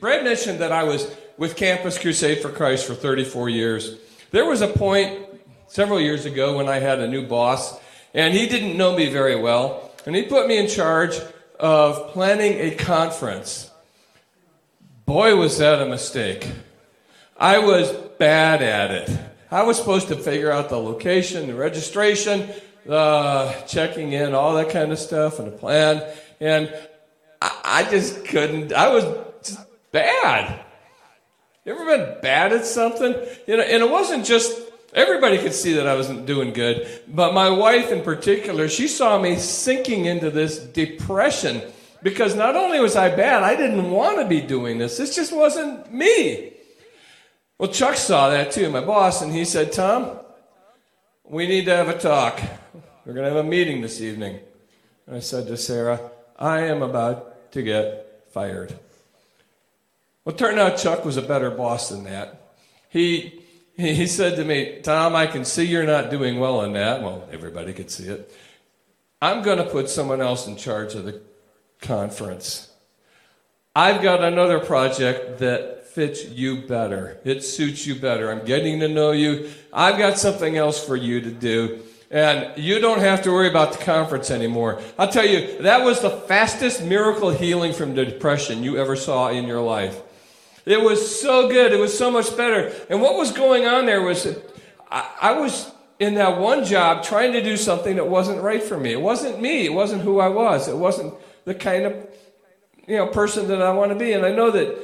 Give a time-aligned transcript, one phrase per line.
[0.00, 3.96] Brad mentioned that I was with Campus Crusade for Christ for 34 years.
[4.30, 5.26] There was a point
[5.68, 7.78] several years ago when I had a new boss,
[8.14, 11.20] and he didn't know me very well, and he put me in charge
[11.58, 13.70] of planning a conference.
[15.04, 16.48] Boy, was that a mistake.
[17.36, 19.18] I was bad at it.
[19.50, 22.48] I was supposed to figure out the location, the registration,
[22.86, 26.02] the checking in, all that kind of stuff, and the plan.
[26.40, 26.72] And
[27.42, 28.72] I, I just couldn't.
[28.72, 29.04] I was
[29.92, 30.60] bad.
[31.64, 33.14] You ever been bad at something?
[33.46, 34.58] You know, and it wasn't just
[34.92, 39.20] everybody could see that I wasn't doing good, but my wife in particular, she saw
[39.20, 41.62] me sinking into this depression
[42.02, 44.96] because not only was I bad, I didn't want to be doing this.
[44.96, 46.54] This just wasn't me.
[47.58, 50.18] Well, Chuck saw that too, my boss, and he said, Tom,
[51.24, 52.40] we need to have a talk.
[53.04, 54.40] We're going to have a meeting this evening.
[55.06, 56.00] And I said to Sarah,
[56.38, 58.78] I am about to get fired.
[60.30, 62.52] Well, turned out Chuck was a better boss than that.
[62.88, 63.42] He,
[63.76, 67.02] he said to me, Tom, I can see you're not doing well in that.
[67.02, 68.32] Well, everybody could see it.
[69.20, 71.20] I'm going to put someone else in charge of the
[71.80, 72.72] conference.
[73.74, 77.18] I've got another project that fits you better.
[77.24, 78.30] It suits you better.
[78.30, 79.50] I'm getting to know you.
[79.72, 81.82] I've got something else for you to do.
[82.08, 84.80] And you don't have to worry about the conference anymore.
[84.96, 89.48] I'll tell you, that was the fastest miracle healing from depression you ever saw in
[89.48, 90.00] your life.
[90.70, 91.72] It was so good.
[91.72, 92.72] It was so much better.
[92.88, 94.26] And what was going on there was
[94.90, 98.78] I, I was in that one job trying to do something that wasn't right for
[98.78, 98.92] me.
[98.92, 99.66] It wasn't me.
[99.66, 100.68] It wasn't who I was.
[100.68, 102.08] It wasn't the kind of
[102.86, 104.12] you know person that I want to be.
[104.12, 104.76] And I know that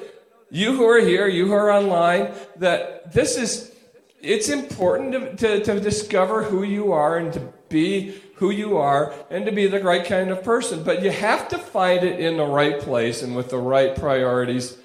[0.51, 3.73] you who are here, you who are online, that this is
[4.21, 9.15] it's important to, to, to discover who you are and to be who you are
[9.31, 10.83] and to be the right kind of person.
[10.83, 14.79] But you have to find it in the right place and with the right priorities.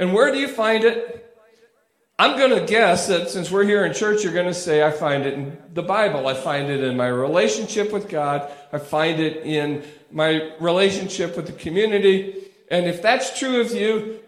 [0.00, 1.36] And where do you find it?
[2.18, 4.90] I'm going to guess that since we're here in church, you're going to say, I
[4.90, 6.26] find it in the Bible.
[6.26, 8.50] I find it in my relationship with God.
[8.72, 12.48] I find it in my relationship with the community.
[12.70, 14.20] And if that's true of you,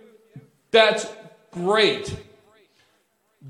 [0.72, 1.06] that's
[1.52, 2.18] great.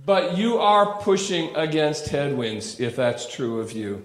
[0.06, 4.04] But you are pushing against headwinds if that's true of you.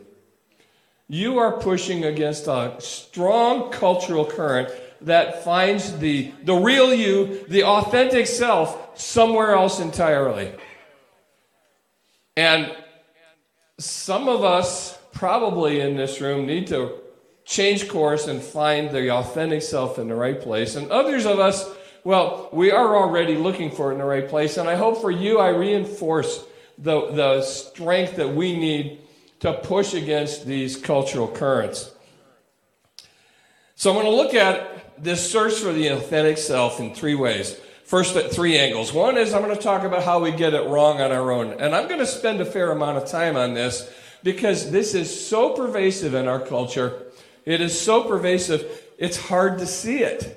[1.08, 4.72] You are pushing against a strong cultural current
[5.02, 10.54] that finds the, the real you, the authentic self, somewhere else entirely.
[12.36, 12.76] And
[13.80, 17.00] some of us, probably in this room, need to
[17.46, 20.76] change course and find the authentic self in the right place.
[20.76, 21.70] And others of us,
[22.04, 24.58] well, we are already looking for it in the right place.
[24.58, 26.44] And I hope for you, I reinforce
[26.78, 29.00] the, the strength that we need
[29.40, 31.92] to push against these cultural currents.
[33.76, 37.60] So I'm going to look at this search for the authentic self in three ways.
[37.86, 38.92] First, at three angles.
[38.92, 41.54] One is I'm going to talk about how we get it wrong on our own.
[41.54, 43.90] And I'm going to spend a fair amount of time on this
[44.24, 47.08] because this is so pervasive in our culture
[47.48, 50.34] it is so pervasive, it's hard to see it.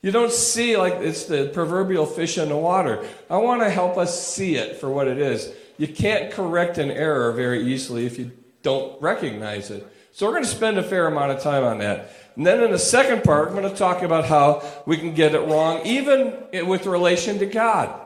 [0.00, 3.06] You don't see like it's the proverbial fish in the water.
[3.28, 5.52] I want to help us see it for what it is.
[5.76, 8.30] You can't correct an error very easily if you
[8.62, 9.86] don't recognize it.
[10.18, 12.10] So we're going to spend a fair amount of time on that.
[12.34, 15.32] And then in the second part, we're going to talk about how we can get
[15.32, 16.34] it wrong, even
[16.66, 18.04] with relation to God.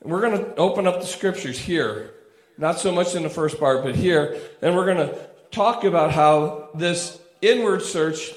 [0.00, 2.14] We're going to open up the scriptures here,
[2.56, 6.10] not so much in the first part, but here, and we're going to talk about
[6.10, 8.30] how this inward search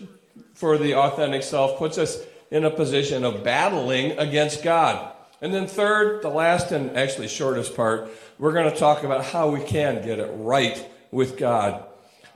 [0.53, 2.21] for the authentic self puts us
[2.51, 5.13] in a position of battling against God.
[5.39, 8.09] And then, third, the last and actually shortest part,
[8.39, 11.85] we're going to talk about how we can get it right with God.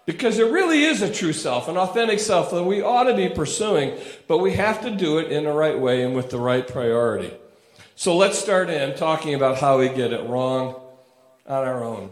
[0.09, 3.29] Because there really is a true self, an authentic self that we ought to be
[3.29, 3.95] pursuing,
[4.27, 7.31] but we have to do it in the right way and with the right priority.
[7.95, 10.73] So let's start in talking about how we get it wrong
[11.45, 12.09] on our own.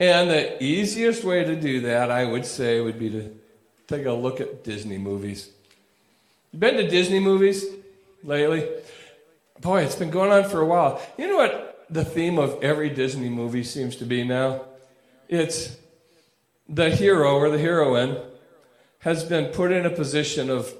[0.00, 3.38] And the easiest way to do that, I would say, would be to
[3.86, 5.50] take a look at Disney movies.
[6.52, 7.66] You been to Disney movies
[8.24, 8.66] lately?
[9.60, 11.02] Boy, it's been going on for a while.
[11.18, 14.62] You know what the theme of every Disney movie seems to be now?
[15.28, 15.76] It's
[16.68, 18.18] the hero or the heroine
[19.00, 20.72] has been put in a position of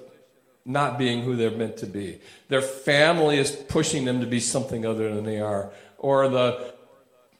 [0.64, 2.20] not being who they're meant to be.
[2.48, 5.70] Their family is pushing them to be something other than they are.
[5.98, 6.74] Or the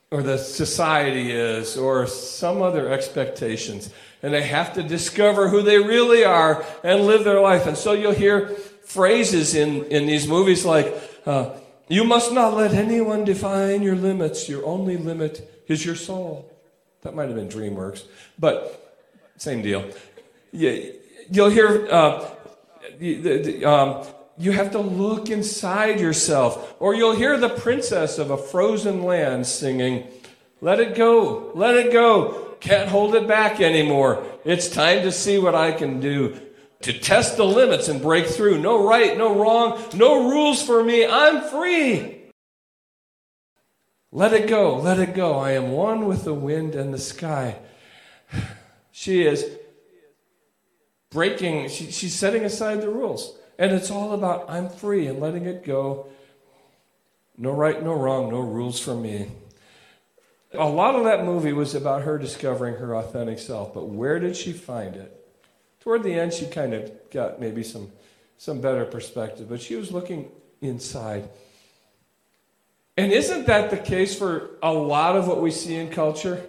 [0.09, 3.89] or the society is or some other expectations.
[4.23, 7.67] And they have to discover who they really are and live their life.
[7.67, 8.47] And so you'll hear
[8.85, 10.95] phrases in, in these movies like,
[11.25, 11.51] uh,
[11.89, 14.47] you must not let anyone define your limits.
[14.47, 16.49] Your only limit is your soul.
[17.01, 18.03] That might have been DreamWorks,
[18.39, 18.95] but
[19.37, 19.89] same deal.
[20.51, 20.93] You,
[21.31, 22.29] will hear uh,
[22.97, 24.05] the, the, um,
[24.37, 29.47] you have to look inside yourself, or you'll hear the princess of a frozen land
[29.47, 30.07] singing,
[30.61, 32.55] Let it go, let it go.
[32.59, 34.25] Can't hold it back anymore.
[34.43, 36.39] It's time to see what I can do.
[36.81, 38.59] To test the limits and break through.
[38.59, 41.05] No right, no wrong, no rules for me.
[41.05, 42.16] I'm free.
[44.11, 45.37] Let it go, let it go.
[45.39, 47.59] I am one with the wind and the sky.
[48.91, 49.45] She is
[51.11, 53.37] breaking, she, she's setting aside the rules.
[53.59, 56.07] And it's all about I'm free and letting it go.
[57.37, 59.29] No right, no wrong, no rules for me.
[60.53, 64.35] A lot of that movie was about her discovering her authentic self, but where did
[64.35, 65.13] she find it?
[65.81, 67.91] Toward the end, she kind of got maybe some,
[68.37, 70.31] some better perspective, but she was looking
[70.61, 71.29] inside.
[72.97, 76.43] And isn't that the case for a lot of what we see in culture?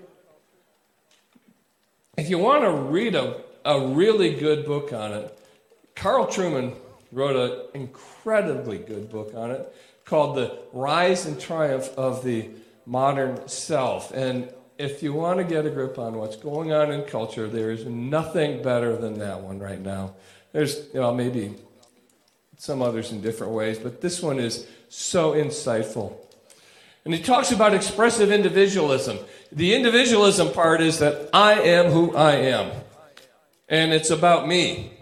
[2.16, 5.38] If you want to read a, a really good book on it,
[5.94, 6.74] Carl Trueman
[7.12, 9.74] wrote an incredibly good book on it
[10.06, 12.48] called The Rise and Triumph of the
[12.86, 14.10] Modern Self.
[14.12, 17.70] And if you want to get a grip on what's going on in culture, there
[17.70, 20.14] is nothing better than that one right now.
[20.52, 21.54] There's, you know, maybe
[22.56, 26.16] some others in different ways, but this one is so insightful.
[27.08, 29.18] And he talks about expressive individualism.
[29.50, 32.70] The individualism part is that I am who I am,
[33.66, 34.92] and it's about me.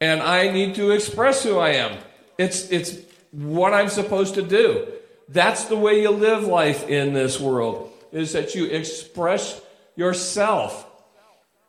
[0.00, 1.98] And I need to express who I am.
[2.38, 2.98] It's, it's
[3.32, 4.86] what I'm supposed to do.
[5.28, 9.60] That's the way you live life in this world, is that you express
[9.96, 10.86] yourself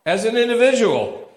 [0.06, 1.28] as an individual.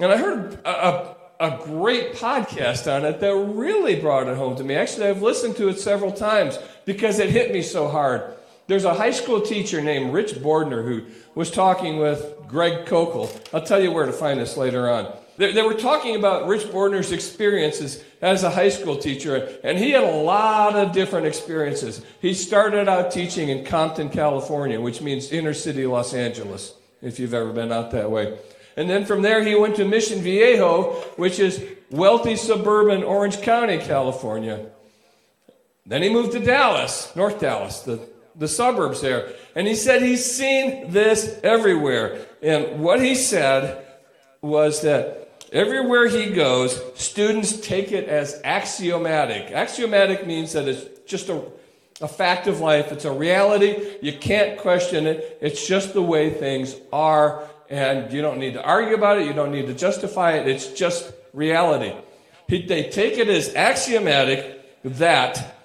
[0.00, 1.13] And I heard a, a,
[1.52, 4.74] a, great podcast on it that really brought it home to me.
[4.74, 8.34] Actually, I've listened to it several times because it hit me so hard.
[8.66, 11.04] There's a high school teacher named Rich Bordner who
[11.34, 13.28] was talking with Greg Koukl.
[13.52, 15.12] I'll tell you where to find this later on.
[15.36, 19.90] They, they were talking about Rich Bordner's experiences as a high school teacher, and he
[19.90, 22.02] had a lot of different experiences.
[22.20, 27.34] He started out teaching in Compton, California, which means inner city Los Angeles, if you've
[27.34, 28.38] ever been out that way.
[28.76, 33.78] And then from there, he went to Mission Viejo, which is wealthy suburban Orange County,
[33.78, 34.66] California.
[35.86, 38.00] Then he moved to Dallas, North Dallas, the,
[38.34, 39.32] the suburbs there.
[39.54, 42.26] And he said he's seen this everywhere.
[42.42, 43.84] And what he said
[44.40, 49.52] was that everywhere he goes, students take it as axiomatic.
[49.52, 51.42] Axiomatic means that it's just a,
[52.00, 53.96] a fact of life, it's a reality.
[54.02, 55.38] You can't question it.
[55.40, 57.48] It's just the way things are.
[57.70, 60.46] And you don't need to argue about it, you don't need to justify it.
[60.46, 61.92] It's just reality.
[62.48, 65.56] They take it as axiomatic that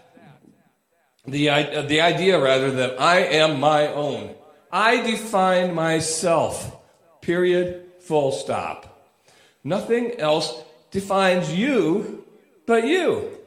[1.26, 4.34] the, uh, the idea, rather, that I am my own.
[4.72, 6.78] I define myself.
[7.22, 7.86] Period.
[8.02, 9.08] Full stop.
[9.64, 12.26] Nothing else defines you
[12.66, 13.39] but you.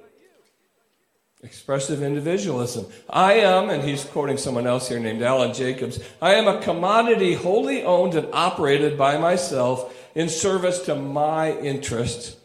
[1.44, 2.86] Expressive individualism.
[3.10, 7.34] I am, and he's quoting someone else here named Alan Jacobs, I am a commodity
[7.34, 12.36] wholly owned and operated by myself in service to my interests,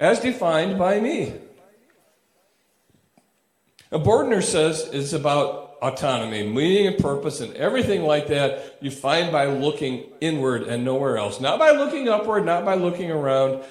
[0.00, 1.34] as defined by me.
[3.92, 9.30] A Bordner says it's about autonomy, meaning and purpose, and everything like that you find
[9.30, 11.40] by looking inward and nowhere else.
[11.40, 13.62] Not by looking upward, not by looking around.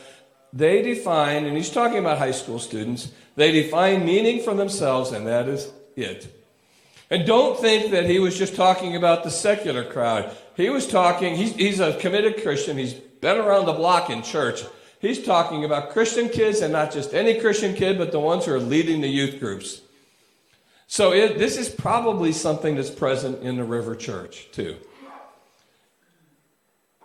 [0.53, 5.27] They define, and he's talking about high school students, they define meaning for themselves, and
[5.27, 6.27] that is it.
[7.09, 10.35] And don't think that he was just talking about the secular crowd.
[10.55, 14.63] He was talking, he's, he's a committed Christian, he's been around the block in church.
[14.99, 18.53] He's talking about Christian kids, and not just any Christian kid, but the ones who
[18.53, 19.81] are leading the youth groups.
[20.87, 24.77] So it, this is probably something that's present in the River Church, too.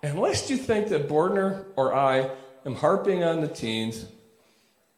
[0.03, 2.31] Unless you think that Bordner or I
[2.65, 4.07] am harping on the teens,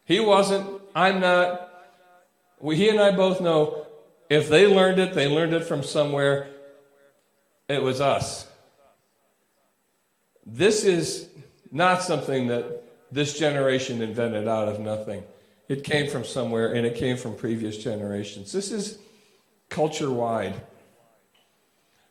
[0.05, 1.69] he wasn't, I'm not.
[2.63, 3.87] He and I both know
[4.29, 6.49] if they learned it, they learned it from somewhere.
[7.69, 8.47] It was us.
[10.47, 11.29] This is
[11.71, 12.83] not something that
[13.13, 15.23] this generation invented out of nothing.
[15.69, 18.53] It came from somewhere and it came from previous generations.
[18.53, 18.99] This is
[19.69, 20.61] culture wide.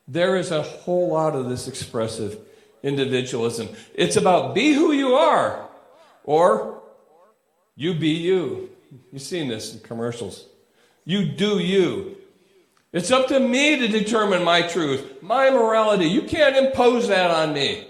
[0.07, 2.39] There is a whole lot of this expressive
[2.83, 3.69] individualism.
[3.93, 5.67] It's about be who you are
[6.23, 6.81] or
[7.75, 8.68] you be you.
[9.11, 10.45] You've seen this in commercials.
[11.05, 12.17] You do you.
[12.91, 16.05] It's up to me to determine my truth, my morality.
[16.05, 17.87] You can't impose that on me.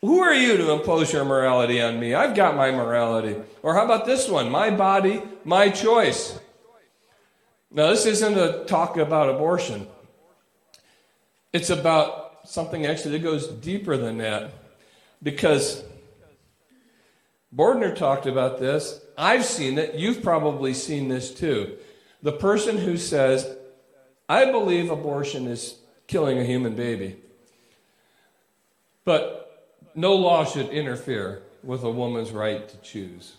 [0.00, 2.14] Who are you to impose your morality on me?
[2.14, 3.36] I've got my morality.
[3.62, 4.50] Or how about this one?
[4.50, 6.38] My body, my choice.
[7.70, 9.86] Now, this isn't a talk about abortion.
[11.52, 14.52] It's about something actually that goes deeper than that.
[15.22, 15.82] Because
[17.56, 19.00] Bordner talked about this.
[19.16, 19.94] I've seen it.
[19.94, 21.78] You've probably seen this too.
[22.22, 23.56] The person who says,
[24.28, 27.16] I believe abortion is killing a human baby,
[29.04, 33.36] but no law should interfere with a woman's right to choose.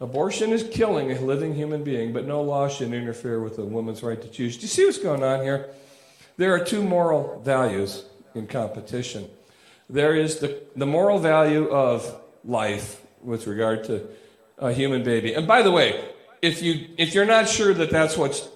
[0.00, 4.02] Abortion is killing a living human being, but no law should interfere with a woman's
[4.02, 4.56] right to choose.
[4.56, 5.68] Do you see what's going on here?
[6.38, 8.04] There are two moral values
[8.34, 9.28] in competition.
[9.90, 14.06] There is the, the moral value of life with regard to
[14.58, 15.34] a human baby.
[15.34, 16.04] And by the way,
[16.42, 18.48] if, you, if you're not sure that that's what's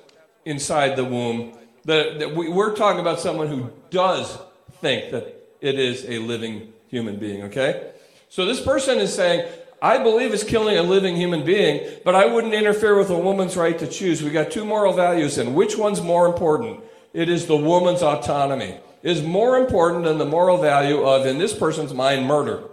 [0.45, 4.39] inside the womb, that we, we're talking about someone who does
[4.81, 7.93] think that it is a living human being, okay?
[8.29, 9.49] So this person is saying,
[9.81, 13.57] I believe it's killing a living human being, but I wouldn't interfere with a woman's
[13.57, 14.23] right to choose.
[14.23, 16.81] We got two moral values, and which one's more important?
[17.13, 18.79] It is the woman's autonomy.
[19.03, 22.65] It is more important than the moral value of, in this person's mind, murder.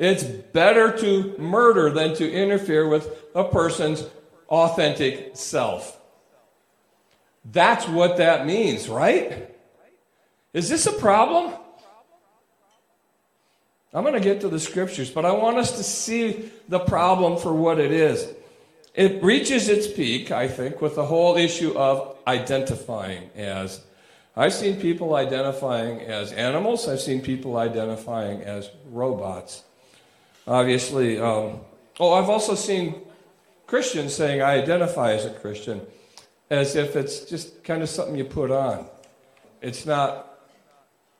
[0.00, 4.02] It's better to murder than to interfere with a person's
[4.48, 6.00] authentic self.
[7.44, 9.54] That's what that means, right?
[10.54, 11.52] Is this a problem?
[13.92, 17.36] I'm going to get to the scriptures, but I want us to see the problem
[17.36, 18.26] for what it is.
[18.94, 23.84] It reaches its peak, I think, with the whole issue of identifying as.
[24.34, 29.64] I've seen people identifying as animals, I've seen people identifying as robots.
[30.46, 31.60] Obviously, um,
[31.98, 33.02] oh, I've also seen
[33.66, 35.80] Christians saying, I identify as a Christian,
[36.50, 38.86] as if it's just kind of something you put on.
[39.62, 40.26] It's not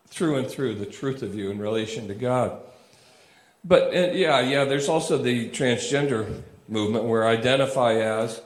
[0.09, 2.61] through and through the truth of you in relation to God.
[3.65, 8.41] But uh, yeah, yeah, there's also the transgender movement where identify as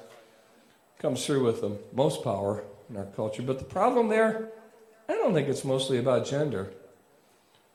[0.98, 3.42] comes through with the most power in our culture.
[3.42, 4.48] But the problem there,
[5.08, 6.72] I don't think it's mostly about gender.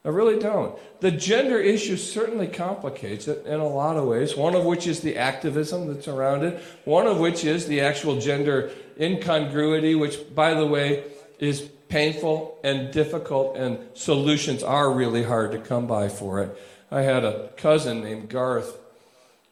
[0.05, 0.77] I really don't.
[1.01, 5.01] The gender issue certainly complicates it in a lot of ways, one of which is
[5.01, 10.53] the activism that's around it, one of which is the actual gender incongruity, which, by
[10.53, 11.03] the way,
[11.39, 16.57] is painful and difficult, and solutions are really hard to come by for it.
[16.91, 18.77] I had a cousin named Garth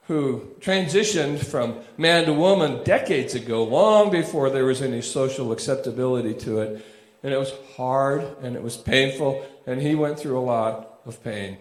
[0.08, 6.34] who transitioned from man to woman decades ago, long before there was any social acceptability
[6.34, 6.86] to it.
[7.24, 11.24] And it was hard and it was painful, and he went through a lot of
[11.24, 11.58] pain.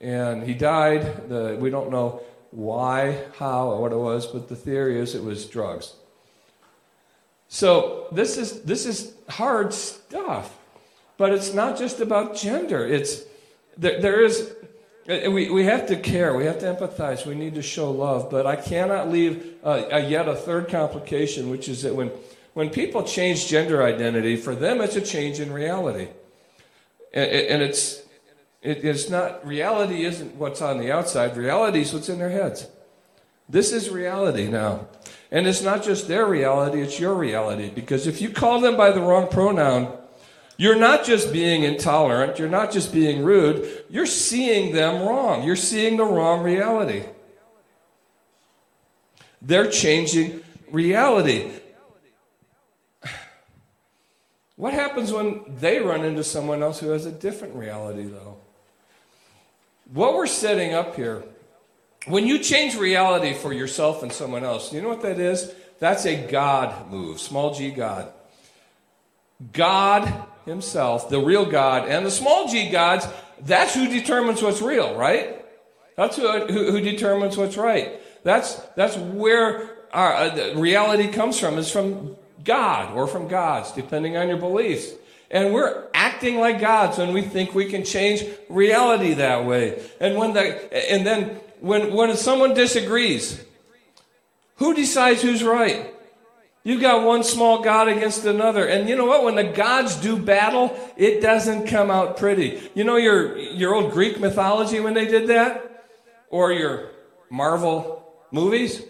[0.00, 1.28] And he died.
[1.28, 5.22] The, we don't know why, how, or what it was, but the theory is it
[5.22, 5.94] was drugs.
[7.48, 10.56] So this is this is hard stuff,
[11.16, 12.86] but it's not just about gender.
[12.86, 13.22] It's
[13.76, 14.54] there, there is
[15.06, 18.46] we, we have to care, we have to empathize, we need to show love, but
[18.46, 22.12] I cannot leave uh, yet a third complication, which is that when,
[22.54, 26.08] when people change gender identity, for them it's a change in reality.
[27.12, 28.02] And, it's,
[28.62, 32.68] it's not, reality isn't what's on the outside, reality is what's in their heads.
[33.48, 34.86] This is reality now.
[35.32, 37.70] And it's not just their reality, it's your reality.
[37.70, 39.96] Because if you call them by the wrong pronoun,
[40.56, 45.42] you're not just being intolerant, you're not just being rude, you're seeing them wrong.
[45.42, 47.04] You're seeing the wrong reality.
[49.40, 51.50] They're changing reality.
[54.60, 58.36] What happens when they run into someone else who has a different reality, though?
[59.90, 61.24] What we're setting up here
[62.06, 65.50] when you change reality for yourself and someone else, you know what that is?
[65.78, 68.12] That's a God move, small g God.
[69.54, 70.12] God
[70.44, 73.06] Himself, the real God, and the small g gods,
[73.40, 75.42] that's who determines what's real, right?
[75.96, 77.98] That's who, who, who determines what's right.
[78.24, 84.16] That's, that's where our, uh, reality comes from, is from God or from gods, depending
[84.16, 84.92] on your beliefs.
[85.30, 89.80] And we're acting like gods when we think we can change reality that way.
[90.00, 93.42] And when the, and then when, when someone disagrees,
[94.56, 95.94] who decides who's right?
[96.62, 98.66] You've got one small God against another.
[98.66, 99.24] And you know what?
[99.24, 102.60] When the gods do battle, it doesn't come out pretty.
[102.74, 105.86] You know your, your old Greek mythology when they did that?
[106.28, 106.90] Or your
[107.30, 108.82] Marvel movies?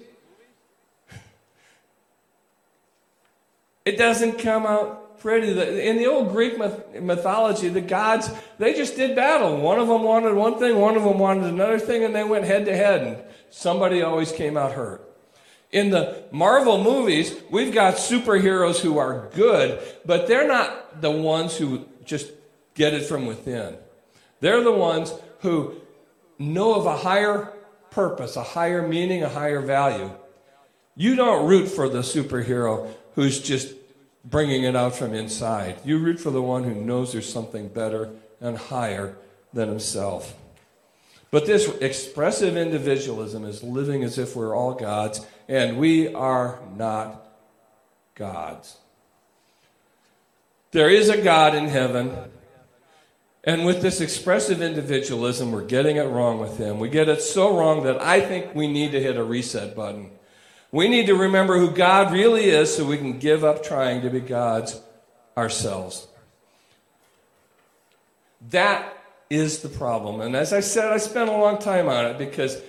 [3.84, 5.50] It doesn't come out pretty.
[5.50, 9.56] In the old Greek mythology, the gods, they just did battle.
[9.56, 12.44] One of them wanted one thing, one of them wanted another thing, and they went
[12.44, 13.16] head to head, and
[13.50, 15.06] somebody always came out hurt.
[15.72, 21.56] In the Marvel movies, we've got superheroes who are good, but they're not the ones
[21.56, 22.32] who just
[22.74, 23.76] get it from within.
[24.40, 25.76] They're the ones who
[26.38, 27.52] know of a higher
[27.90, 30.10] purpose, a higher meaning, a higher value.
[30.96, 33.74] You don't root for the superhero who's just
[34.24, 35.80] bringing it out from inside.
[35.84, 39.16] You root for the one who knows there's something better and higher
[39.52, 40.36] than himself.
[41.30, 47.24] But this expressive individualism is living as if we're all gods, and we are not
[48.14, 48.76] gods.
[50.72, 52.16] There is a God in heaven,
[53.44, 56.78] and with this expressive individualism, we're getting it wrong with Him.
[56.78, 60.10] We get it so wrong that I think we need to hit a reset button.
[60.72, 64.10] We need to remember who God really is so we can give up trying to
[64.10, 64.80] be gods
[65.36, 66.06] ourselves.
[68.50, 68.96] That
[69.28, 70.20] is the problem.
[70.20, 72.60] And as I said, I spent a long time on it because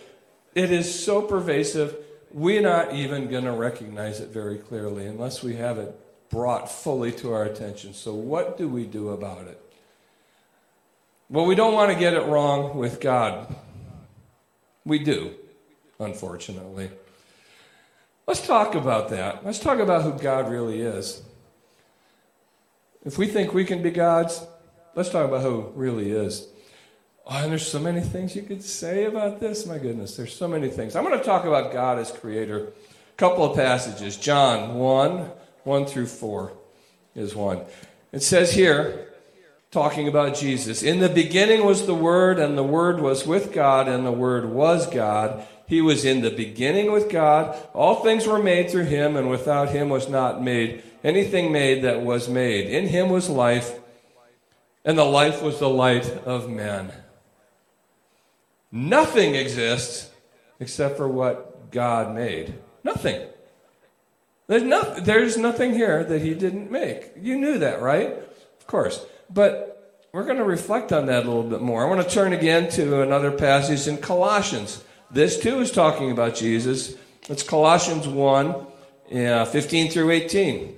[0.55, 1.95] it is so pervasive,
[2.31, 5.95] we're not even going to recognize it very clearly unless we have it
[6.29, 7.93] brought fully to our attention.
[7.93, 9.59] So, what do we do about it?
[11.29, 13.55] Well, we don't want to get it wrong with God.
[14.85, 15.33] We do,
[15.99, 16.89] unfortunately.
[18.27, 19.45] Let's talk about that.
[19.45, 21.21] Let's talk about who God really is.
[23.03, 24.45] If we think we can be gods,
[24.95, 26.47] let's talk about who really is.
[27.25, 29.65] Oh, and there's so many things you could say about this.
[29.65, 30.95] My goodness, there's so many things.
[30.95, 32.67] I'm going to talk about God as creator.
[32.67, 34.17] A couple of passages.
[34.17, 35.31] John 1,
[35.63, 36.53] 1 through 4
[37.15, 37.61] is one.
[38.11, 39.07] It says here,
[39.71, 43.87] talking about Jesus, In the beginning was the Word, and the Word was with God,
[43.87, 45.45] and the Word was God.
[45.71, 47.57] He was in the beginning with God.
[47.73, 52.01] All things were made through him, and without him was not made anything made that
[52.01, 52.67] was made.
[52.67, 53.79] In him was life,
[54.83, 56.91] and the life was the light of men.
[58.69, 60.11] Nothing exists
[60.59, 62.53] except for what God made.
[62.83, 63.25] Nothing.
[64.47, 67.13] There's, no, there's nothing here that he didn't make.
[67.15, 68.11] You knew that, right?
[68.59, 69.05] Of course.
[69.29, 71.81] But we're going to reflect on that a little bit more.
[71.81, 74.83] I want to turn again to another passage in Colossians.
[75.13, 76.95] This too is talking about Jesus.
[77.27, 78.67] It's Colossians 1
[79.13, 80.77] uh, 15 through 18.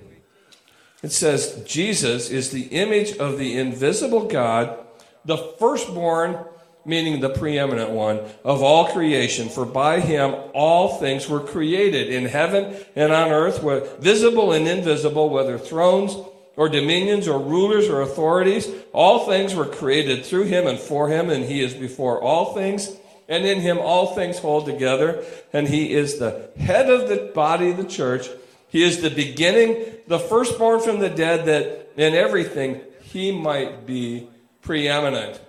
[1.04, 4.76] It says, Jesus is the image of the invisible God,
[5.24, 6.44] the firstborn
[6.84, 9.48] meaning the preeminent one, of all creation.
[9.48, 13.62] For by him all things were created in heaven and on earth,
[14.00, 16.16] visible and invisible, whether thrones
[16.56, 18.68] or dominions or rulers or authorities.
[18.92, 22.96] All things were created through him and for him, and he is before all things.
[23.28, 27.70] And in him all things hold together, and he is the head of the body
[27.70, 28.28] of the church.
[28.68, 34.28] He is the beginning, the firstborn from the dead, that in everything he might be
[34.60, 35.40] preeminent.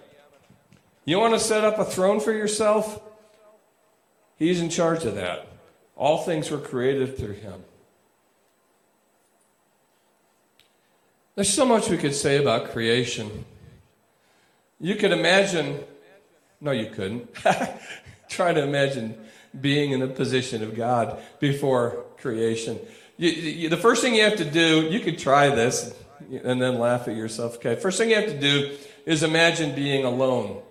[1.03, 3.01] You want to set up a throne for yourself?
[4.37, 5.47] He's in charge of that.
[5.95, 7.63] All things were created through him.
[11.35, 13.45] There's so much we could say about creation.
[14.79, 15.83] You could imagine,
[16.65, 17.29] no, you couldn't.
[18.29, 19.15] Try to imagine
[19.61, 22.79] being in the position of God before creation.
[23.17, 25.93] You, you, the first thing you have to do, you could try this
[26.43, 27.57] and then laugh at yourself.
[27.57, 28.75] Okay, first thing you have to do
[29.05, 30.63] is imagine being alone.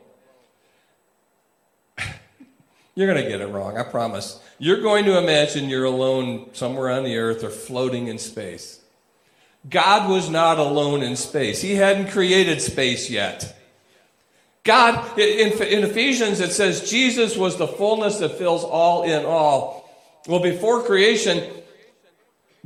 [2.97, 4.41] You're going to get it wrong, I promise.
[4.59, 8.81] You're going to imagine you're alone somewhere on the earth or floating in space.
[9.71, 13.57] God was not alone in space, He hadn't created space yet.
[14.65, 19.91] God, in, in Ephesians, it says Jesus was the fullness that fills all in all.
[20.27, 21.45] Well, before creation,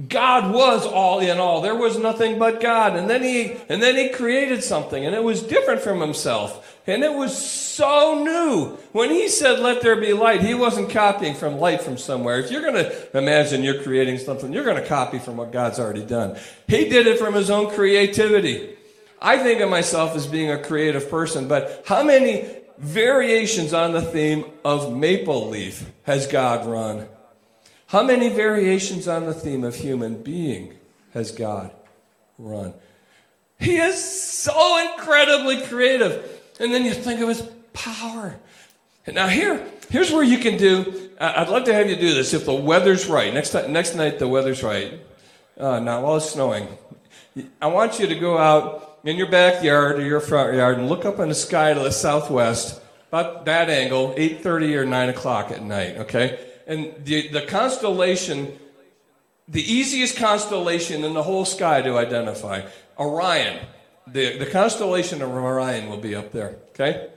[0.07, 1.61] God was all in all.
[1.61, 2.95] There was nothing but God.
[2.95, 6.77] And then he and then he created something and it was different from himself.
[6.87, 8.77] And it was so new.
[8.93, 12.39] When he said let there be light, he wasn't copying from light from somewhere.
[12.39, 15.81] If you're going to imagine you're creating something, you're going to copy from what God's
[15.81, 16.39] already done.
[16.69, 18.78] He did it from his own creativity.
[19.21, 24.03] I think of myself as being a creative person, but how many variations on the
[24.03, 27.09] theme of maple leaf has God run?
[27.87, 30.75] How many variations on the theme of human being
[31.15, 31.71] has God
[32.39, 32.75] run?
[33.59, 36.41] He is so incredibly creative.
[36.61, 38.39] And then you think of his power.
[39.07, 41.11] And now here, here's where you can do.
[41.21, 43.33] I'd love to have you do this if the weather's right.
[43.33, 45.01] Next time, next night the weather's right.
[45.57, 46.69] Uh, not while it's snowing.
[47.61, 51.07] I want you to go out in your backyard or your front yard and look
[51.07, 55.63] up in the sky to the southwest, about that angle, 8:30 or 9 o'clock at
[55.63, 55.97] night.
[55.97, 58.53] Okay, and the, the constellation,
[59.49, 62.67] the easiest constellation in the whole sky to identify,
[62.99, 63.59] Orion.
[64.07, 67.09] The, the constellation of Orion will be up there, okay?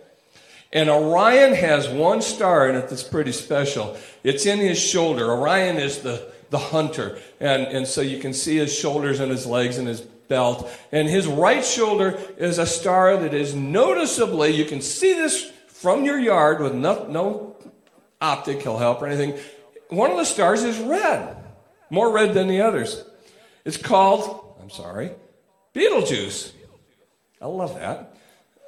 [0.71, 3.97] And Orion has one star in it that's pretty special.
[4.23, 5.29] It's in his shoulder.
[5.29, 7.19] Orion is the, the hunter.
[7.39, 10.71] And, and so you can see his shoulders and his legs and his belt.
[10.93, 16.05] And his right shoulder is a star that is noticeably, you can see this from
[16.05, 17.57] your yard with no, no
[18.21, 19.37] optical help or anything.
[19.89, 21.35] One of the stars is red,
[21.89, 23.03] more red than the others.
[23.65, 25.11] It's called, I'm sorry,
[25.73, 26.53] Betelgeuse.
[27.41, 28.15] I love that.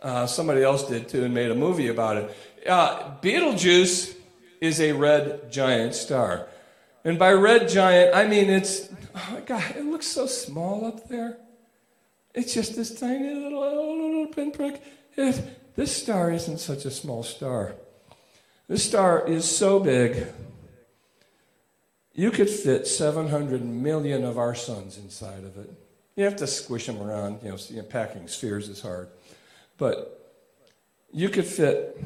[0.01, 2.37] Uh, somebody else did too and made a movie about it.
[2.67, 4.13] Uh, Betelgeuse
[4.59, 6.47] is a red giant star.
[7.05, 11.07] And by red giant, I mean it's, oh my God, it looks so small up
[11.07, 11.37] there.
[12.33, 14.81] It's just this tiny little, little pinprick.
[15.15, 17.75] It, this star isn't such a small star.
[18.67, 20.27] This star is so big,
[22.13, 25.69] you could fit 700 million of our suns inside of it.
[26.15, 27.39] You have to squish them around.
[27.43, 29.09] You know, you know, packing spheres is hard.
[29.77, 30.35] But
[31.11, 31.99] you could fit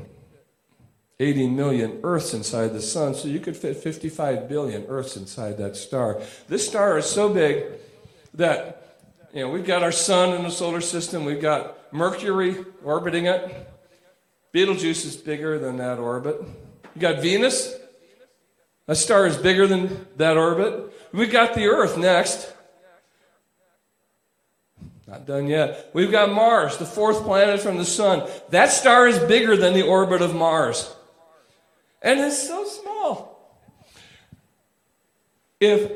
[1.20, 5.76] 80 million Earths inside the sun, so you could fit 55 billion Earths inside that
[5.76, 6.22] star.
[6.48, 7.66] This star is so big
[8.34, 8.87] that
[9.34, 13.70] you know, we've got our sun in the solar system, we've got Mercury orbiting it.
[14.52, 16.42] Betelgeuse is bigger than that orbit.
[16.96, 17.76] You got Venus.
[18.88, 20.94] That star is bigger than that orbit.
[21.12, 22.54] We've got the Earth next.
[25.08, 25.90] Not done yet.
[25.94, 28.30] We've got Mars, the fourth planet from the sun.
[28.50, 30.94] That star is bigger than the orbit of Mars.
[32.02, 33.38] And it's so small.
[35.60, 35.92] If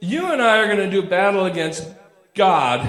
[0.00, 1.88] you and I are going to do battle against
[2.34, 2.80] God,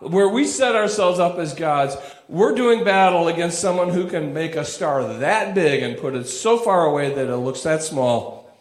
[0.00, 1.96] where we set ourselves up as gods,
[2.28, 6.26] we're doing battle against someone who can make a star that big and put it
[6.26, 8.56] so far away that it looks that small.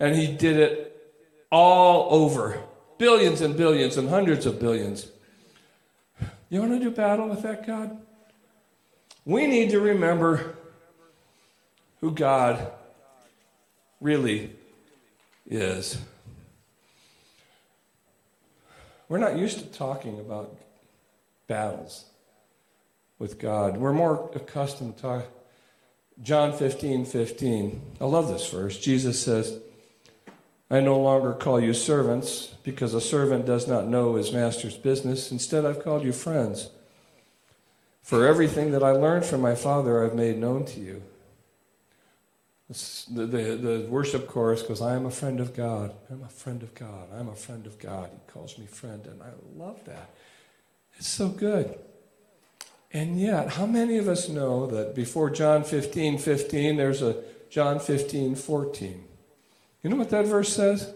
[0.00, 1.12] And he did it
[1.50, 2.60] all over
[2.98, 5.08] billions and billions and hundreds of billions.
[6.48, 7.98] You want to do battle with that God?
[9.24, 10.56] We need to remember
[12.00, 12.72] who God
[14.00, 14.50] really
[15.48, 15.98] is.
[19.12, 20.56] We're not used to talking about
[21.46, 22.06] battles
[23.18, 23.76] with God.
[23.76, 25.24] We're more accustomed to talk.
[26.22, 27.82] John 15, 15.
[28.00, 28.78] I love this verse.
[28.78, 29.60] Jesus says,
[30.70, 35.30] I no longer call you servants because a servant does not know his master's business.
[35.30, 36.70] Instead, I've called you friends.
[38.00, 41.02] For everything that I learned from my Father, I've made known to you.
[42.72, 45.94] The, the, worship chorus goes, I am a friend of God.
[46.10, 47.08] I'm a friend of God.
[47.14, 48.10] I'm a friend of God.
[48.12, 50.10] He calls me friend, and I love that.
[50.96, 51.78] It's so good.
[52.92, 57.16] And yet, how many of us know that before John 15, 15, there's a
[57.50, 59.04] John 15, 14?
[59.82, 60.92] You know what that verse says?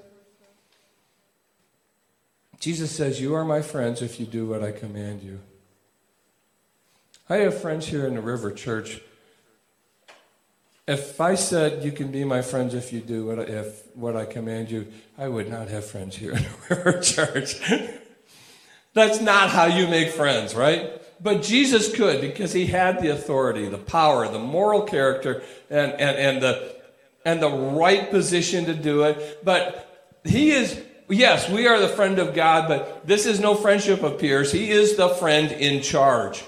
[2.60, 5.40] Jesus says, You are my friends if you do what I command you.
[7.28, 9.00] I have friends here in the River Church.
[10.86, 14.16] If I said you can be my friends if you do what I, if what
[14.16, 14.86] I command you,
[15.18, 17.60] I would not have friends here in River Church.
[18.94, 21.02] That's not how you make friends, right?
[21.20, 26.16] But Jesus could because he had the authority, the power, the moral character, and, and,
[26.16, 26.76] and the
[27.26, 29.44] and the right position to do it.
[29.44, 34.04] But he is, yes, we are the friend of God, but this is no friendship
[34.04, 34.52] of peers.
[34.52, 36.44] He is the friend in charge.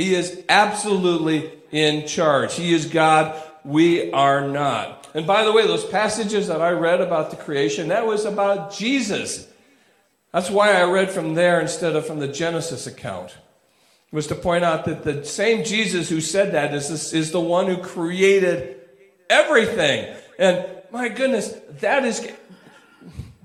[0.00, 2.54] He is absolutely in charge.
[2.54, 3.40] He is God.
[3.64, 5.08] We are not.
[5.14, 8.72] And by the way, those passages that I read about the creation, that was about
[8.72, 9.46] Jesus.
[10.32, 13.36] That's why I read from there instead of from the Genesis account.
[14.10, 17.66] Was to point out that the same Jesus who said that is, is the one
[17.66, 18.80] who created
[19.28, 20.16] everything.
[20.38, 22.26] And my goodness, that is.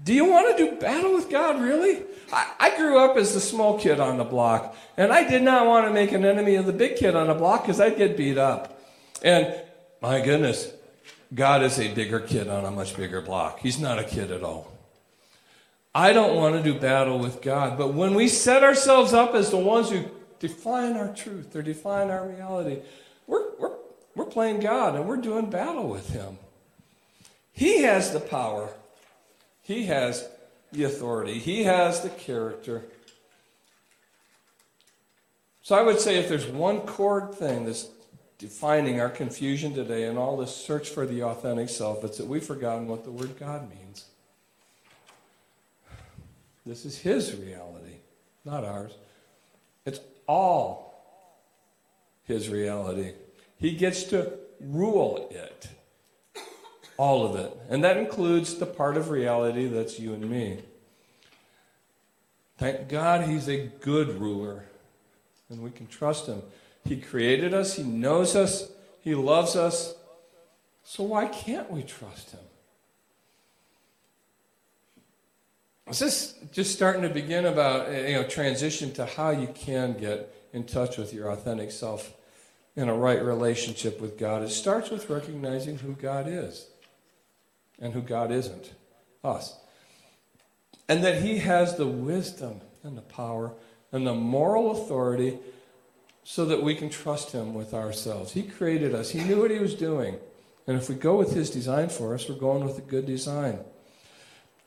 [0.05, 2.03] Do you want to do battle with God, really?
[2.31, 5.67] I, I, grew up as the small kid on the block, and I did not
[5.67, 8.15] want to make an enemy of the big kid on the block because I'd get
[8.15, 8.79] beat up.
[9.21, 9.53] And
[10.01, 10.71] my goodness,
[11.33, 13.59] God is a bigger kid on a much bigger block.
[13.59, 14.71] He's not a kid at all.
[15.93, 17.77] I don't want to do battle with God.
[17.77, 20.05] But when we set ourselves up as the ones who
[20.39, 22.79] define our truth or define our reality,
[23.27, 23.75] we're, we're
[24.15, 26.37] we're playing God and we're doing battle with Him.
[27.51, 28.69] He has the power,
[29.65, 30.29] He has
[30.71, 32.83] the authority, He has the character.
[35.63, 37.89] So I would say if there's one core thing that's
[38.37, 42.45] defining our confusion today and all this search for the authentic self, it's that we've
[42.45, 44.05] forgotten what the word God means.
[46.63, 47.95] This is His reality,
[48.43, 48.91] not ours.
[49.83, 50.93] It's all
[52.25, 53.13] His reality.
[53.57, 55.69] He gets to rule it.
[56.97, 57.55] All of it.
[57.69, 60.59] And that includes the part of reality that's you and me.
[62.57, 64.63] Thank God he's a good ruler.
[65.49, 66.41] And we can trust him.
[66.85, 68.69] He created us, he knows us,
[69.01, 69.95] he loves us.
[70.83, 72.39] So why can't we trust him?
[75.87, 80.33] Is this just starting to begin about you know transition to how you can get
[80.53, 82.13] in touch with your authentic self
[82.75, 86.67] in a right relationship with God, it starts with recognizing who God is
[87.79, 88.73] and who God isn't
[89.23, 89.57] us.
[90.87, 93.53] And that He has the wisdom and the power
[93.91, 95.39] and the moral authority
[96.23, 98.33] so that we can trust Him with ourselves.
[98.33, 100.17] He created us, He knew what He was doing.
[100.67, 103.59] And if we go with His design for us, we're going with a good design.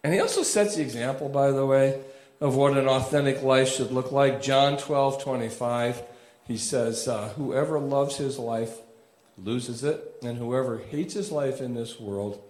[0.05, 2.01] And He also sets the example, by the way,
[2.41, 4.43] of what an authentic life should look like.
[4.43, 6.03] John 12 25,
[6.47, 8.77] He says, uh, Whoever loves his life
[9.37, 12.43] loses it, and whoever hates his life in this world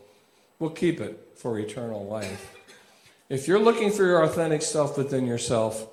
[0.59, 2.55] will keep it for eternal life.
[3.29, 5.87] If you're looking for your authentic self within yourself,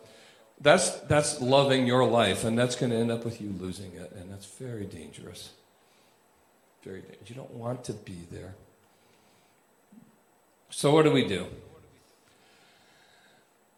[0.61, 4.13] that's, that's loving your life, and that's going to end up with you losing it,
[4.15, 5.51] and that's very dangerous.
[6.83, 7.29] Very dangerous.
[7.29, 8.55] You don't want to be there.
[10.69, 11.45] So, what do we do?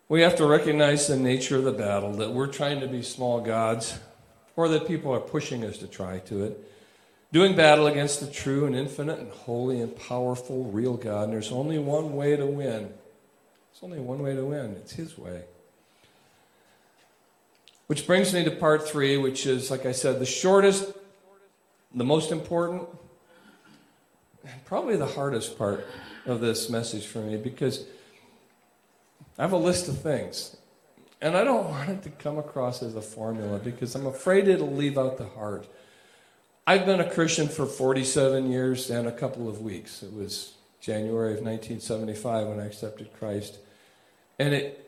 [0.09, 3.41] We have to recognize the nature of the battle, that we're trying to be small
[3.41, 3.97] gods,
[4.55, 6.71] or that people are pushing us to try to it.
[7.31, 11.25] Doing battle against the true and infinite and holy and powerful, real God.
[11.25, 12.89] And there's only one way to win.
[12.89, 14.71] There's only one way to win.
[14.77, 15.43] It's His way.
[17.87, 20.93] Which brings me to part three, which is, like I said, the shortest,
[21.93, 22.87] the most important,
[24.43, 25.85] and probably the hardest part
[26.25, 27.85] of this message for me because
[29.37, 30.57] I have a list of things.
[31.21, 34.71] And I don't want it to come across as a formula because I'm afraid it'll
[34.71, 35.67] leave out the heart.
[36.69, 40.03] I've been a Christian for 47 years and a couple of weeks.
[40.03, 43.57] It was January of 1975 when I accepted Christ.
[44.37, 44.83] And it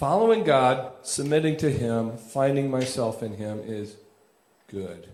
[0.00, 3.96] Following God, submitting to Him, finding myself in Him is
[4.68, 5.08] good.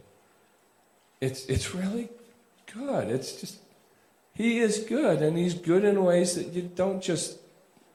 [1.21, 2.09] It's, it's really
[2.73, 3.09] good.
[3.09, 3.59] It's just,
[4.33, 7.38] He is good, and He's good in ways that you don't just,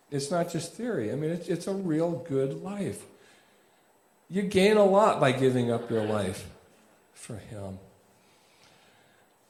[0.10, 1.12] it's not just theory.
[1.12, 3.04] I mean, it's, it's a real good life.
[4.30, 6.45] You gain a lot by giving up your life
[7.21, 7.77] for Him.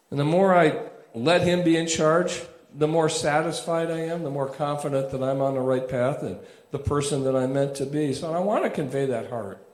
[0.09, 0.79] And the more I
[1.15, 2.41] let Him be in charge,
[2.75, 6.37] the more satisfied I am, the more confident that I'm on the right path, and
[6.71, 8.13] the person that I'm meant to be.
[8.13, 9.65] So I want to convey that heart.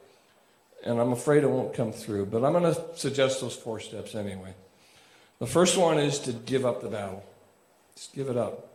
[0.83, 4.15] And I'm afraid it won't come through, but I'm going to suggest those four steps
[4.15, 4.53] anyway.
[5.39, 7.23] The first one is to give up the battle.
[7.95, 8.67] Just give it up.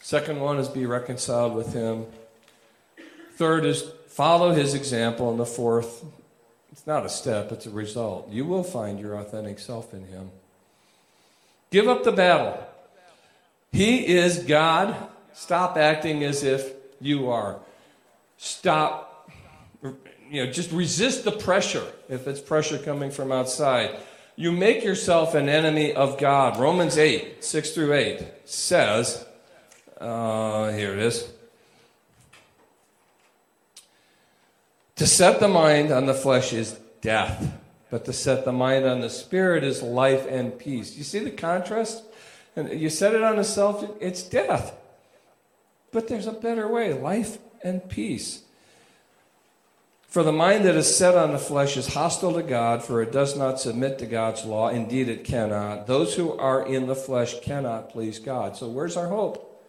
[0.00, 2.06] Second one is be reconciled with him.
[3.36, 5.30] Third is follow his example.
[5.30, 6.04] And the fourth,
[6.74, 8.28] it's not a step, it's a result.
[8.30, 10.32] You will find your authentic self in him.
[11.70, 12.66] Give up the battle.
[13.70, 14.96] He is God.
[15.32, 17.60] Stop acting as if you are.
[18.38, 19.30] Stop,
[20.28, 23.96] you know, just resist the pressure if it's pressure coming from outside.
[24.34, 26.58] You make yourself an enemy of God.
[26.58, 29.24] Romans 8, 6 through 8 says,
[30.00, 31.28] uh, here it is.
[34.96, 37.52] To set the mind on the flesh is death,
[37.90, 40.96] but to set the mind on the spirit is life and peace.
[40.96, 42.04] You see the contrast?
[42.56, 44.76] And you set it on the self, it's death.
[45.90, 48.42] But there's a better way life and peace.
[50.14, 53.10] For the mind that is set on the flesh is hostile to God, for it
[53.10, 54.68] does not submit to God's law.
[54.68, 55.88] Indeed, it cannot.
[55.88, 58.56] Those who are in the flesh cannot please God.
[58.56, 59.60] So, where's our hope?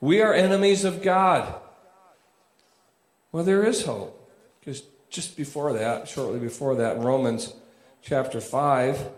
[0.00, 1.54] We are enemies of God.
[3.30, 4.15] Well, there is hope.
[5.10, 7.54] Just before that, shortly before that, Romans
[8.02, 9.08] chapter 5,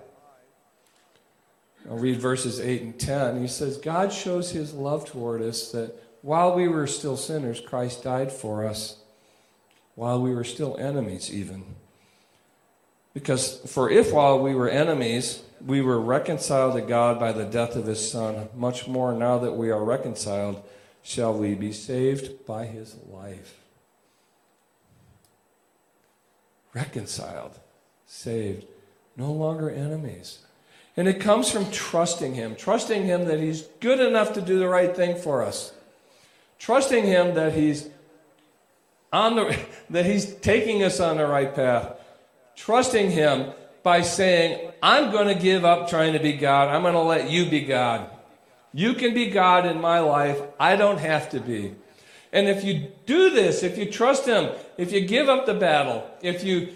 [1.89, 3.41] I'll read verses 8 and 10.
[3.41, 8.05] He says, God shows his love toward us that while we were still sinners, Christ
[8.05, 8.99] died for us,
[9.95, 11.65] while we were still enemies, even.
[13.15, 17.75] Because, for if while we were enemies, we were reconciled to God by the death
[17.75, 20.63] of his Son, much more now that we are reconciled,
[21.03, 23.61] shall we be saved by his life.
[26.79, 27.59] Reconciled,
[28.07, 28.65] saved,
[29.17, 30.39] no longer enemies.
[30.97, 34.69] And it comes from trusting him, trusting him that he's good enough to do the
[34.69, 35.73] right thing for us
[36.59, 37.89] trusting Him that He's
[39.13, 39.59] on the
[39.91, 41.93] that He's taking us on the right path,
[42.57, 46.69] trusting Him by saying, "I'm going to give up trying to be God.
[46.69, 48.11] I'm going to let You be God.
[48.75, 50.41] You can be God in my life.
[50.61, 51.75] I don't have to be."
[52.33, 56.09] And if you do this, if you trust Him, if you give up the battle,
[56.23, 56.69] if you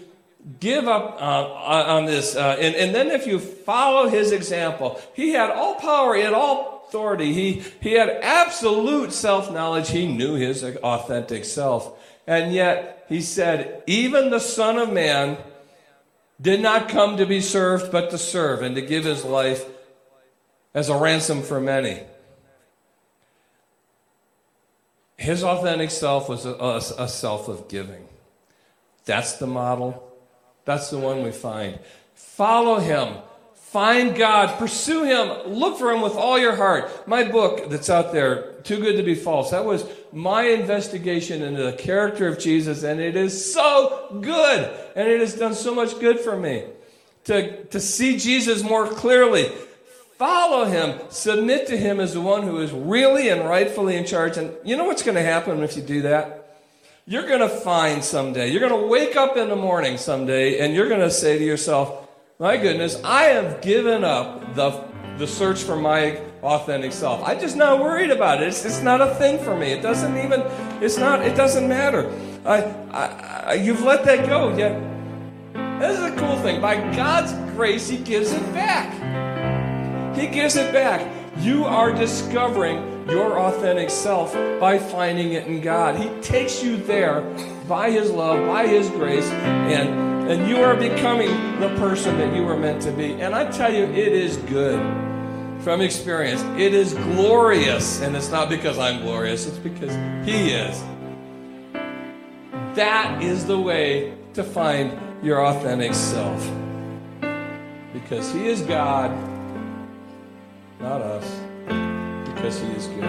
[0.59, 5.29] give up uh, on this, uh, and, and then if you follow His example, He
[5.31, 7.33] had all power, He had all authority.
[7.33, 9.89] He, he had absolute self knowledge.
[9.89, 11.99] He knew his authentic self.
[12.27, 15.37] And yet, he said, even the Son of Man
[16.39, 19.65] did not come to be served, but to serve and to give his life
[20.75, 22.03] as a ransom for many.
[25.23, 28.07] His authentic self was a, a, a self of giving.
[29.05, 30.11] That's the model.
[30.65, 31.79] That's the one we find.
[32.13, 33.17] Follow him
[33.73, 37.07] Find God, pursue Him, look for Him with all your heart.
[37.07, 41.63] My book that's out there, Too Good to Be False, that was my investigation into
[41.63, 44.71] the character of Jesus, and it is so good.
[44.95, 46.65] And it has done so much good for me
[47.23, 49.51] to, to see Jesus more clearly.
[50.23, 54.37] Follow Him, submit to Him as the one who is really and rightfully in charge.
[54.37, 56.61] And you know what's going to happen if you do that?
[57.05, 60.73] You're going to find someday, you're going to wake up in the morning someday, and
[60.73, 62.07] you're going to say to yourself,
[62.39, 64.85] my goodness, I have given up the,
[65.17, 67.21] the search for my authentic self.
[67.27, 68.47] I'm just not worried about it.
[68.47, 69.73] It's, it's not a thing for me.
[69.73, 70.39] It doesn't even,
[70.81, 72.09] it's not, it doesn't matter.
[72.45, 74.55] I, I, I, you've let that go.
[74.55, 74.81] Yet,
[75.81, 76.61] this is a cool thing.
[76.61, 79.02] By God's grace, He gives it back.
[80.15, 81.09] He gives it back.
[81.37, 85.95] You are discovering your authentic self by finding it in God.
[85.95, 87.21] He takes you there
[87.67, 92.45] by His love, by His grace, and and you are becoming the person that you
[92.45, 93.11] were meant to be.
[93.21, 94.79] And I tell you, it is good
[95.59, 96.41] from experience.
[96.57, 98.01] It is glorious.
[98.01, 99.93] And it's not because I'm glorious, it's because
[100.25, 100.81] He is.
[102.75, 106.49] That is the way to find your authentic self.
[107.91, 109.11] Because He is God,
[110.83, 111.25] not us,
[112.25, 112.99] because He is good.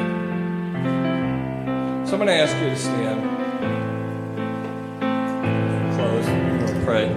[2.07, 3.21] So I'm going to ask you to stand.
[5.97, 7.09] Close, and pray.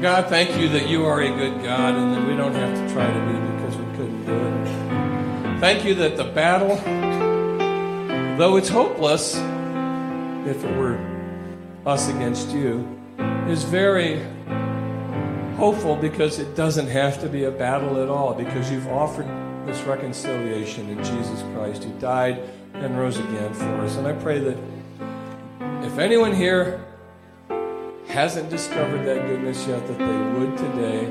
[0.00, 2.94] God, thank you that you are a good God and that we don't have to
[2.94, 5.58] try to be because we couldn't do it.
[5.58, 6.76] Thank you that the battle,
[8.36, 9.34] though it's hopeless,
[10.46, 10.98] if it were
[11.86, 12.86] us against you,
[13.48, 14.24] is very
[15.54, 19.26] hopeful because it doesn't have to be a battle at all because you've offered
[19.66, 22.40] this reconciliation in Jesus Christ who died
[22.74, 23.96] and rose again for us.
[23.96, 24.58] And I pray that
[25.84, 26.84] if anyone here
[28.08, 31.04] hasn't discovered that goodness yet, that they would today.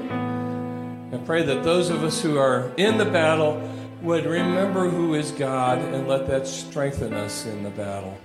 [1.11, 3.61] And pray that those of us who are in the battle
[4.01, 8.17] would remember who is God and let that strengthen us in the battle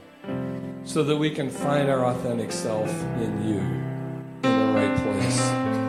[0.84, 2.88] so that we can find our authentic self
[3.20, 5.87] in you in the right place.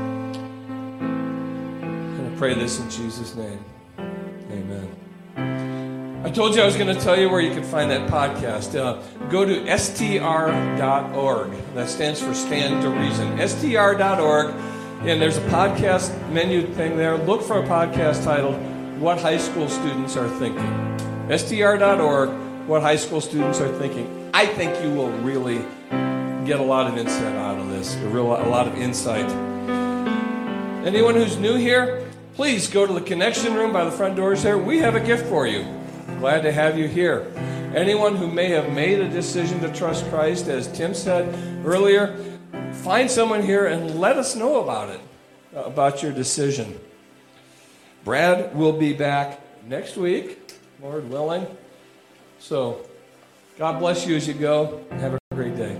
[2.39, 3.59] Pray this in Jesus' name.
[4.49, 6.21] Amen.
[6.23, 8.79] I told you I was going to tell you where you can find that podcast.
[8.79, 11.51] Uh, go to str.org.
[11.75, 13.45] That stands for Stand to Reason.
[13.45, 14.55] str.org.
[15.01, 17.17] And there's a podcast menu thing there.
[17.17, 18.55] Look for a podcast titled
[19.01, 20.97] What High School Students Are Thinking.
[21.37, 22.29] str.org,
[22.69, 24.31] What High School Students Are Thinking.
[24.33, 25.57] I think you will really
[26.45, 29.29] get a lot of insight out of this, a, real, a lot of insight.
[30.85, 32.08] Anyone who's new here,
[32.39, 34.57] please go to the connection room by the front doors there.
[34.57, 35.65] We have a gift for you.
[36.19, 37.29] Glad to have you here.
[37.75, 42.15] Anyone who may have made a decision to trust Christ, as Tim said earlier,
[42.71, 45.01] find someone here and let us know about it,
[45.53, 46.79] about your decision.
[48.05, 51.45] Brad will be back next week, Lord willing.
[52.39, 52.87] So,
[53.57, 54.81] God bless you as you go.
[54.91, 55.77] Have a great day.